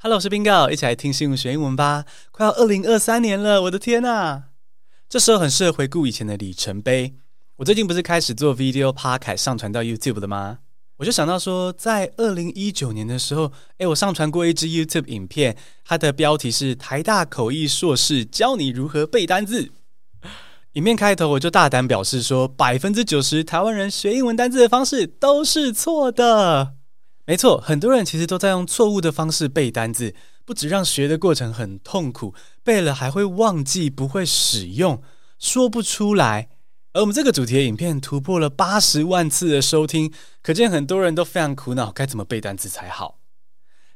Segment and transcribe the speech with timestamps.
[0.00, 2.04] Hello，我是 Bingo，一起来听新闻学英文吧。
[2.30, 4.42] 快要二零二三年了，我的天呐！
[5.08, 7.16] 这时候很适合回顾以前的里程碑。
[7.56, 10.60] 我最近不是开始做 video podcast 上传到 YouTube 了吗？
[10.98, 19.72] 我就想到说，在二零一九年的时候，诶，我上传过一支 YouTube 影片，它的标题是“台大口译硕士教你如何背单字”。
[20.74, 26.77] 影片开头我就大胆表示说，百分之九十台湾人学英文单字的方式都是错的。
[27.28, 30.14] 没错，很多人其实都在用错误的方式背单字，
[30.46, 32.32] 不止让学的过程很痛苦，
[32.64, 35.02] 背了还会忘记，不会使用，
[35.38, 36.48] 说不出来。
[36.94, 40.10] 而我们这个主题的影片突破了八十万次的收听，
[40.42, 43.18] 可见很多人都非常苦恼，该怎么背单字才好。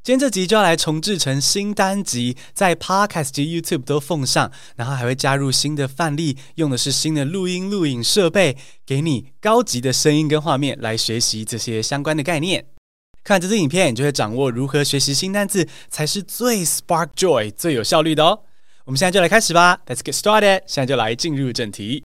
[0.02, 12.66] 今天这集就要来重制成新单集，在 Podcast 及 YouTube 都奉上，然后还会加入新的范例，用的是新的录音录影设备，给你高级的声音跟画面来学习这些相关的概念。
[13.24, 18.40] 看这支影片，你就会掌握如何学习新单词才是最 spark joy、最有效率的哦。
[18.84, 20.62] 我们现在就来开始吧，Let's get started。
[20.66, 22.02] 现在就来进入正题。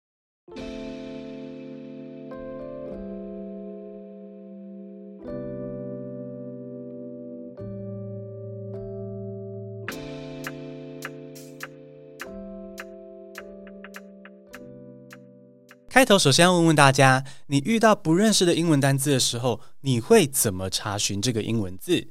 [15.95, 22.09] 开头首先要问问大家，你遇到不认识的英文单字的时候，你会怎么查询这个英文字？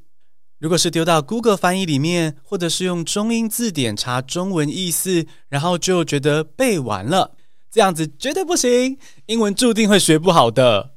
[0.58, 7.36] 如果是丢到 Google 翻译里面，或者是用中英字典查中文意思，然后就觉得背完了，
[7.70, 10.94] 这样子绝对不行，英文注定会学不好的。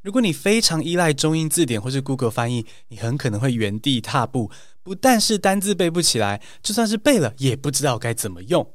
[0.00, 4.50] 如果你非常依赖中英字典或是 Google 翻译，你很可能会原地踏步，
[4.82, 8.72] 不但是单字背不起来，就算是背了，也不知道该怎么用。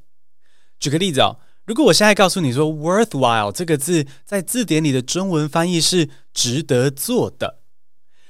[0.79, 1.39] 举个例子哦。
[1.65, 7.61] 如果我现在告诉你说 “worthwhile” 这个字在字典里的中文翻译是“值得做的”，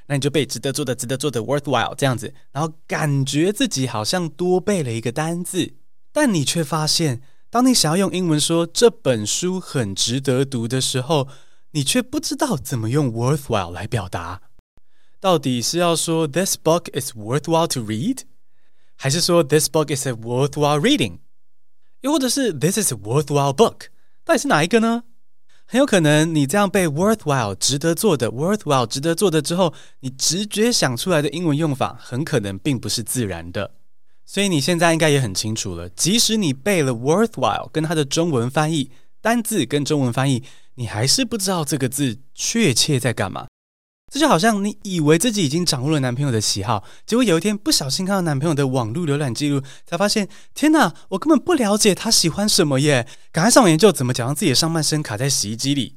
[0.05, 5.73] 那你就背“值得做的”“值得做的 ”“worthwhile” 这样子，然后感觉自己好像多背了一个单字，
[6.11, 11.27] 但你却发现，当你想要用英文说这本书很值得读的时候，
[11.71, 14.41] 你却不知道怎么用 “worthwhile” 来表达。
[15.19, 18.19] 到底是要说 “This book is worthwhile to read”，
[18.95, 21.17] 还是说 “This book is a worthwhile reading”？
[22.03, 23.87] 又或者是 This is a worthwhile book，
[24.25, 25.03] 到底是哪一个呢？
[25.65, 33.71] 很有可能你这样背 worthwhile 值得做的 worthwhile 值得做的之后，你直觉想出来的英文用法很可能并不是自然的。
[34.25, 38.91] 所以你现在应该也很清楚了，即使你背了 worthwhile 跟它的中文翻译
[39.21, 40.43] 单字跟中文翻译，
[40.75, 43.47] 你还是不知道这个字确切在干嘛。
[44.13, 53.07] 这就好像你以为自己已经掌握了男朋友的喜好，结果有一天不小心看到男朋友的网络浏览记录，才发现天哪，我根本不了解他喜欢什么耶！
[53.31, 55.95] 赶快上网研究怎么讲让自己的上半身卡在洗衣机里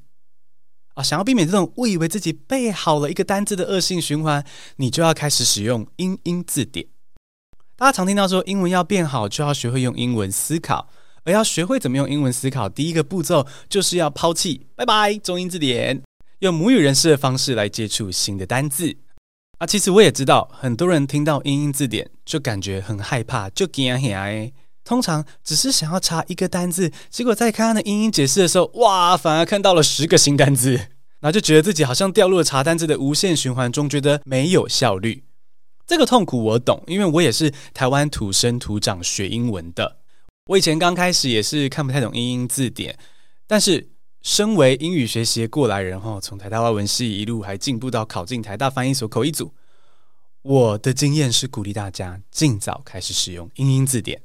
[0.95, 1.03] 啊！
[1.03, 4.43] 想要避免这种误以为自己背好了一个单字的恶性循环，
[4.77, 6.87] 你就要开始使用英英字典。
[7.77, 10.89] 大家常听到说，英文要变好，就要学会用英文思考，
[11.25, 16.03] 而要学会怎么用英文思考，第一个步骤就是要抛弃拜拜中英字典。
[16.41, 18.95] 用母语人士的方式来接触新的单字
[19.57, 19.67] 啊！
[19.67, 24.53] 其实我也知道，很多人听到英英字典就感觉很害怕，就惊吓。
[24.85, 30.75] 通常只是想要查一个单字，结果在看他的英英解释的时候，哇，反而看到了十个新单字，
[31.21, 35.25] 然后就觉得自己好像掉入了查单字的无限循环中，觉得没有效率。
[35.87, 39.97] 这个痛苦我懂，因为我也是台湾土生土长学英文的。
[40.51, 42.99] 我以前刚开始也是看不太懂英英字典，
[43.47, 43.89] 但是。
[44.27, 49.55] 身为英语学习过来人哈，从台大外文系一路还进步到考进台大翻译所口译组，
[50.43, 54.21] 我的经验是鼓励大家尽早开始使用英英字典。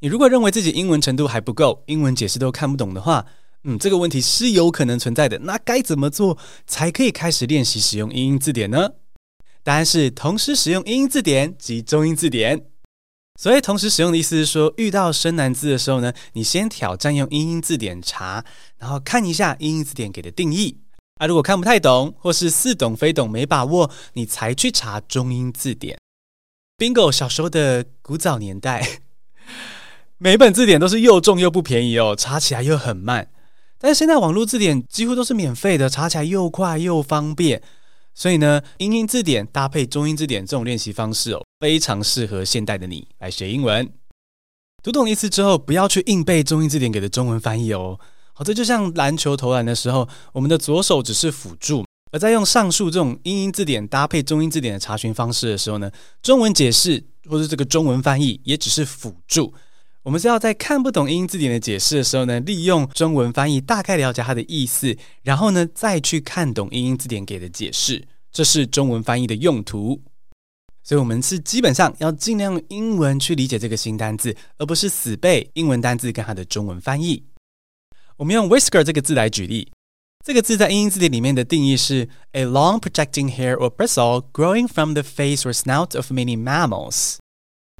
[0.00, 3.24] 你如果认为自己英文程度还不够，英文解释都看不懂的话，
[3.62, 5.38] 嗯，这个问题是有可能存在的。
[5.38, 6.36] 那该怎么做
[6.66, 8.90] 才可以开始练习使用英英字典呢？
[9.62, 12.60] 答案是同时使用英英字典及中英字典。
[13.40, 18.44] 所以同时使用的意思是说，遇到生难字的时候呢，你先挑战用英英字典查，
[18.78, 20.78] 然后看一下英英字典给的定义。
[21.16, 25.98] 啊，如果看不太懂，或是似懂非懂没把握，你才去查中英字典。
[26.78, 29.00] Bingo 小时候的古早年代，
[30.18, 33.30] 每本字典都是又重又不便宜哦，查起来又很慢。
[33.78, 37.62] 但是现在网络字典几乎都是免费的，查起来又快又方便。
[38.14, 43.92] 所以呢，英英字典搭配中英字典这种练习方式哦，非常适合现代的你来学英文。
[44.82, 47.98] 读懂意思之后，不要去硬背中英字典给的中文翻译哦。
[48.32, 55.90] 好，这就像篮球投篮的时候，我们的左手只是辅助，而在用上述这种英英字典搭配中英字典的查询方式的时候呢，
[56.22, 59.54] 中文解释或是这个中文翻译也只是辅助。
[60.04, 70.02] 我们是要在看不懂英英字典的解释的时候呢，利用中文翻译大概了解它的意思，然后呢再去看懂英英字典给的解释，这是中文翻译的用途。
[70.82, 77.24] 所以我们是基本上要尽量用英文去理解这个新单字，而不是死背英文单字跟它的中文翻译。
[78.18, 79.72] 我们用 whisker 这个字来举例，
[80.22, 87.16] 这个字在英英字典里面的定义是 a long projecting hair or bristle growing from the face or snout of many mammals。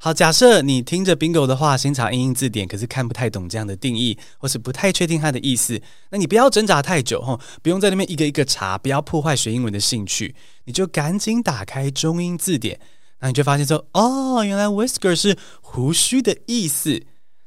[0.01, 5.81] 好，假设你听着 Bingo 的话，先查英英字典，可是看不太懂这样的定义，或是不太确定它的意思，
[6.11, 12.79] 那你不要挣扎太久哈，不用在那边一个一个查，不要破坏学英文的兴趣，你就赶紧打开中英字典，
[13.21, 17.03] 那你就发现说，哦，原来 whisker 是胡须的意思。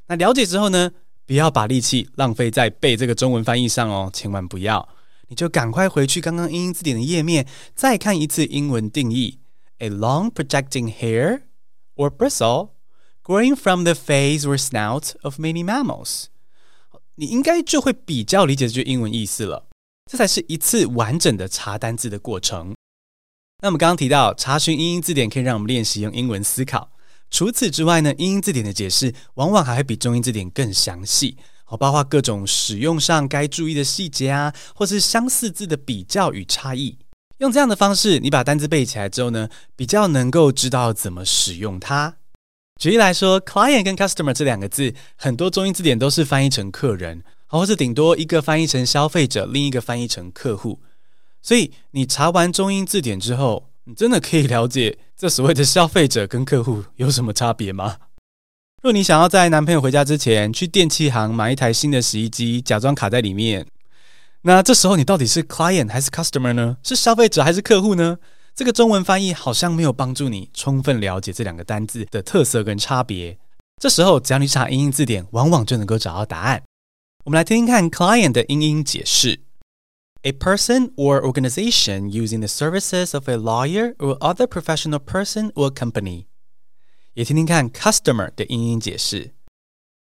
[0.08, 0.90] 那了解之后呢，
[1.26, 4.88] 不要把力气浪费在背这个中文翻译上哦，千万不要，
[5.28, 7.46] 你就赶快回去刚刚英英字典的页面，
[7.76, 9.38] 再看一次英文定义
[9.78, 11.42] ：a long projecting hair。
[11.98, 12.70] Or bristle
[13.22, 16.26] growing from the face or snout of many mammals，
[17.16, 19.66] 你应该就会比较理解这句英文意思了。
[20.10, 22.74] 这才是一次完整的查单字的过程。
[23.60, 26.92] 那我们刚刚提到，查询英英字典可以让我们练习用英文思考。
[27.28, 36.96] 除此之外呢，英英字典的解释往往还会比中英字典更详细，好，包括各种使用上该注意的细节啊，或是相似字的比较与差异。
[37.38, 42.16] 用这样的方式，你把单字背起来之后呢，比较能够知道怎么使用它。
[42.80, 50.80] 举例来说，client 跟 customer 这两个字，很多中英字典都是翻译成客人，或是顶多一个翻译成消费者，另一个翻译成客户。
[51.40, 57.98] 所以你查完中英字典之后，你真的可以了解这所谓的消费者跟客户有什么差别吗？
[58.82, 63.64] 若你想要在男朋友回家之前去电器行买一台新的洗衣机，假装卡在里面。
[64.42, 66.76] 那这时候你到底是 client 还是 customer 呢？
[66.82, 68.18] 是消费者还是客户呢？
[68.54, 73.38] 这个中文翻译好像没有帮助你充分了解这两个单字的特色跟差别。
[73.80, 76.62] 这时候只要你查英英字典，往往就能够找到答案。
[77.24, 79.40] 我们来听听看 client 的英英解释
[80.22, 86.26] ：A person or organization using the services of a lawyer or other professional person or company。
[87.14, 89.34] 也听听看 customer 的英英解释。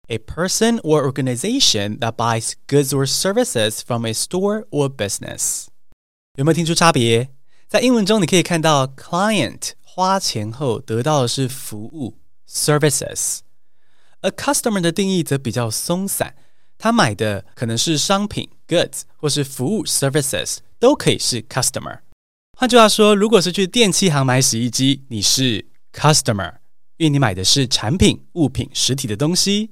[0.10, 5.66] A person or organization that buys goods or services from a store or business。
[6.38, 7.32] 有没有听出差别？
[7.68, 13.40] 在英文中，你可以看到 client 花钱后得到的是服务 services，
[14.22, 16.36] 而 customer 的定义则比较松散，
[16.78, 22.02] 他买的可能是商品 goods 或是服务 services，都可以是 customer。
[22.56, 26.58] 换句话说，如果是去电器行买洗衣机，你是 customer，
[26.98, 29.72] 因为你买的是产品、物品、实体的东西。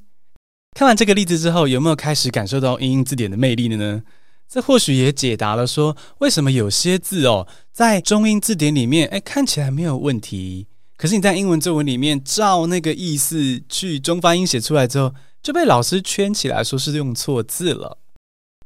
[0.74, 4.02] 看完这个例子之后，有没有开始感受到英英字典的魅力了呢？
[4.48, 15.12] 这或许也解答了说，为什么有些字哦，在中英字典里面，哎，看起来没有问题，可是你在英文作文里面照那个意思去中发音写出来之后，
[15.42, 17.98] 就被老师圈起来，说是用错字了。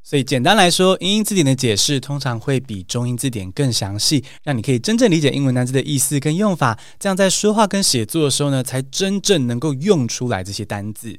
[0.04, 11.18] 所以简单来说，英英字典的解释通常会比中英字典更详细，让你可以真正理解英文单词的意思跟用法，这样在说话跟写作的时候呢，才真正能够用出来这些单字。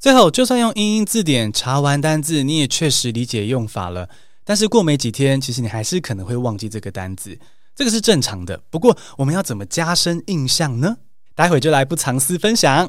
[0.00, 4.08] 最后，就算用英英字典查完单字，你也确实理解用法了。
[4.44, 7.36] 但是过没几天，其实你还是可能会忘记这个单字，
[7.74, 8.62] 这个是正常的。
[8.70, 10.98] 不过，我们要怎么加深印象呢？
[11.34, 12.88] 待会就来不藏私分享。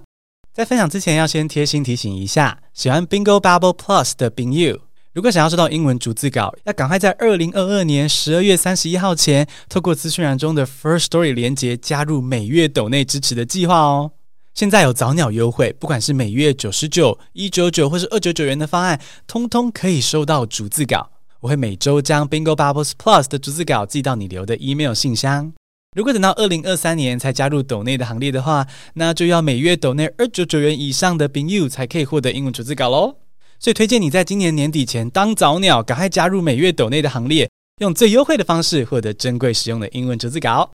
[0.53, 4.79] 在分享之前，要先贴心提醒一下，喜欢 Bingo Bubble Plus 的朋友，
[5.13, 14.11] 如果想要收到英文逐字稿，要赶快在二零二二年十二月三十一号前，透过资讯栏中的 First Story 连结加入每月抖内支持的计划哦。
[14.59, 21.11] 现在有早鸟优惠，不管是每月九十九、一九九或是二九九元的方案，通通可以收到逐字稿。
[21.39, 25.54] 我会每周将 Bingo Bubbles Plus 的逐字稿寄到你留的 email 信箱。
[25.95, 33.16] 如果等到二零二三年才加入抖内的行列的话，那就要每月抖内二九九元以上的 Bing You 才可以获得英文逐字稿喽。
[33.59, 37.49] 所以推荐你在今年年底前当早鸟，赶快加入每月抖内的行列，
[37.80, 40.69] 用最优惠的方式获得珍贵实用的英文逐字稿。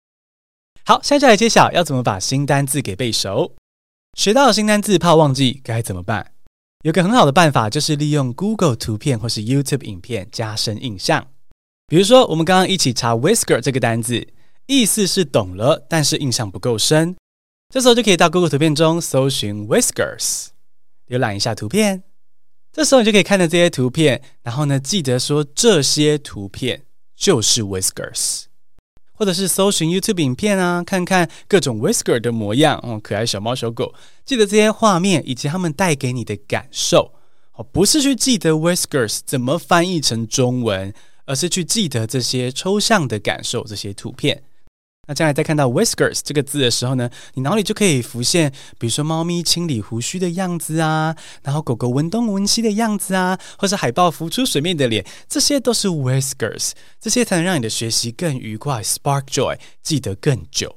[0.84, 3.56] 好，现在来揭晓要怎么把新单字给背熟。
[4.14, 6.32] 学到的新单字怕忘记该怎么办？
[6.84, 11.28] 有个很好的办法，就是利用 Google 图片或是 YouTube 影片加深印象。
[11.86, 14.28] 比如说，我们刚刚一起查 whisker 这个单字，
[14.66, 17.16] 意思是懂了，但是印象不够深。
[17.72, 20.48] 这时候就可以到 Google 图片中搜寻 whiskers，
[21.08, 22.02] 浏览一下图片。
[22.70, 26.84] 这时候你就可以看到这些图片，然后呢，记得说这些图片
[27.16, 28.44] 就是 whiskers。
[29.22, 33.94] 或者是搜寻 YouTube 影片啊，看看各种 whisker 的模样，哦，可爱小猫小狗。
[34.24, 37.12] 记得这些画面以及他们带给你的感受，
[37.52, 40.92] 哦，不是去记得 whiskers 怎么翻译成中文，
[41.24, 44.42] 而是去记得这些抽象的感受，这些图片。
[45.08, 60.76] 那将来在看到 whiskers 这个字的时候呢，你脑里就可以浮现，比如说猫咪清理胡须的样子啊，然后狗狗闻东闻西的样子啊，或是海豹浮出水面的脸，这些都是 whiskers，这些才能让你的学习更愉快，spark joy，记得更久。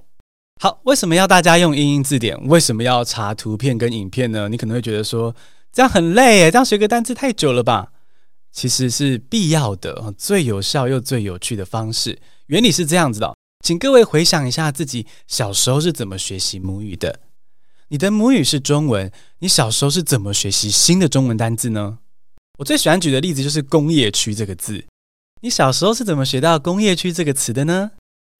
[0.59, 2.35] 好，为什么要大家用英英字典？
[2.47, 4.49] 为什么要查图片跟影片呢？
[4.49, 5.35] 你可能会觉得说，
[5.71, 7.89] 这样很累耶，这样学个单字太久了吧？
[8.51, 12.17] 其实是必要的，最有效又最有趣的方式。
[12.47, 17.21] 原理是这样子的，请各位回想一下自己小时候是怎么学习母语的。
[17.87, 21.97] 你的母语是中文，你小时候是怎么学习新的中文单字呢？
[22.59, 24.85] 我最喜欢举的例子就是“工业区”这个字。
[25.41, 27.89] 你小时候是怎么学到“工业区”这个词的呢？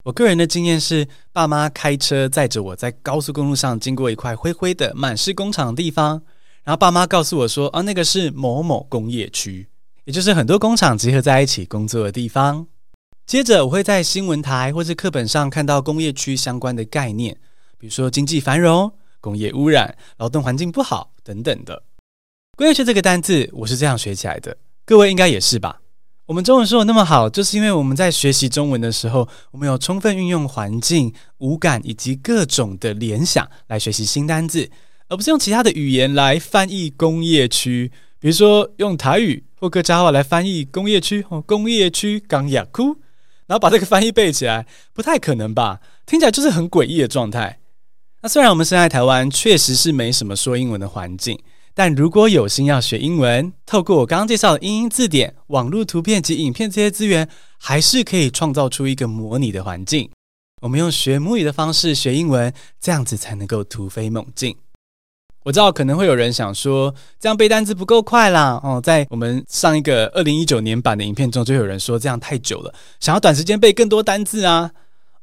[0.04, 6.22] 我个人的经验是，爸妈开车载着我在高速公路上经过一块灰灰的满是工厂的地方，
[6.62, 9.66] 然后爸妈告诉我说：“啊，那个是某某工业区，
[10.04, 12.68] 也就是很多工厂集合在一起工作的地方。”
[13.26, 17.36] 接着我会在新闻台或是课本上看到工业区相关的概念，
[17.76, 21.82] 比如说经济繁荣、工业污染、劳动环境不好等等的。
[22.56, 25.80] 工业区这个单字我是这样学起来的，各位应该也是吧？
[26.26, 34.70] 我们中文说的那么好，就是因为我们在学习中文的时候，我们有充分运用环境、五感以及各种的联想来学习新单字，
[35.08, 37.90] 而不是用其他的语言来翻译工业区。
[38.20, 42.96] 比如说用台语或客家话来翻译工业区，哦，工业区港雅窟，
[43.46, 45.80] 然后把这个翻译背起来，不太可能吧？
[46.04, 47.58] 听起来就是很诡异的状态。
[48.22, 51.38] 那虽然我们身在台湾，确实是没什么说英文的环境。
[51.74, 60.10] 但如果有心要学英文，透过我刚刚介绍的英英字典、网络图片及影片这些资源，还是可以创造出一个模拟的环境。
[60.62, 62.50] 我们用学母语的方式学英文，
[62.80, 64.56] 这样子才能够突飞猛进。
[65.46, 68.60] 我知道可能会有人想说，这样背单字不够快啦。
[68.64, 74.72] 哦，在我们上一个二零一九年版的影片中，就有人说这样太久了，想要短时间背更多单字啊。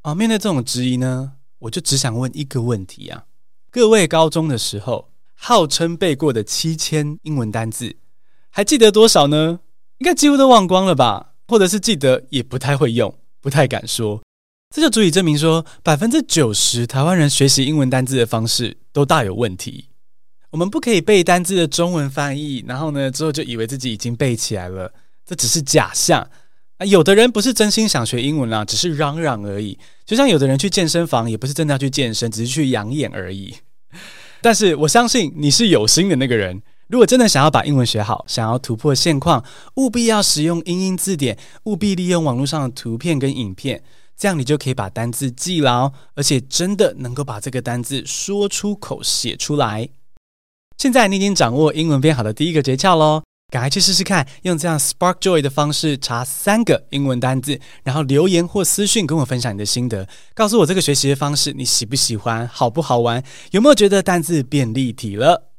[0.03, 3.25] 哦，面对这种质疑呢，我就只想问一个问题啊：
[3.69, 7.97] 各位高中的时候，号称背过的七千英文单字，
[8.49, 9.59] 还记得多少呢？
[9.97, 11.33] 应该几乎都忘光了吧？
[11.49, 14.21] 或者是记得也不太会用，不太敢说。
[14.73, 19.89] 这就足以证明说，百分之九十台湾人学习英文单字的方式都大有问题。
[20.53, 24.93] 我们不可以背单字的中文翻译，然后呢，之后就以为自己已经背起来了，
[25.25, 26.22] 这只是假象。
[26.77, 29.79] 啊，有的人不是真心想学英文啦，只是嚷嚷而已。
[30.05, 33.55] 就像有的人去健身房，也不是真的要去健身，只是去养眼而已。
[34.41, 36.62] 但是我相信你是有心的那个人。
[36.88, 39.43] 如果真的想要把英文学好，想要突破现况，
[39.77, 43.81] 务必要使用英英字典，务必利用网络上的图片跟影片，
[44.15, 49.89] 这样你就可以把单字记牢，而且真的能够把这个单字说出口、写出来。
[50.77, 53.23] 现在你已经掌握英文变好的第一个诀窍喽。
[53.51, 65.51] 赶快去试试看，用这样 Spark Joy 的方式查三个英文单字，然后留言或私讯跟我分享你的心得，告诉我这个学习的方式你喜不喜欢，好不好玩，有没有觉得单字变立体了？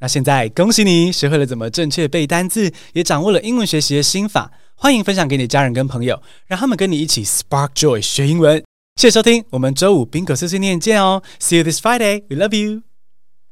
[0.00, 8.64] 那现在恭喜你学会了怎么正确背单字，也掌握了英文学习的心法，欢迎分享给你家人跟朋友，让他们跟你一起 Spark Joy 学英文。
[8.96, 12.87] 谢谢收听，我们周五宾狗碎碎念见哦，See you this Friday, we love you.